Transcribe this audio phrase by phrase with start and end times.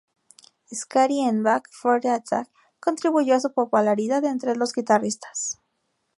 [0.73, 5.59] Scary" en Back For The Attack contribuyó a su popularidad entre los guitarristas.